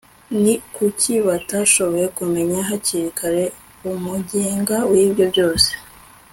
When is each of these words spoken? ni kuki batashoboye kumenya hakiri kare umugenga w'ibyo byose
ni 0.41 0.53
kuki 0.75 1.13
batashoboye 1.27 2.07
kumenya 2.17 2.59
hakiri 2.69 3.09
kare 3.19 3.43
umugenga 3.91 4.75
w'ibyo 4.91 5.25
byose 5.31 5.69